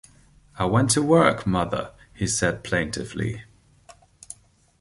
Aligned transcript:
“I 0.57 0.65
went 0.65 0.89
to 0.93 1.01
work, 1.03 1.45
mother,” 1.45 1.91
he 2.11 2.25
said 2.25 2.63
plaintively. 2.63 3.43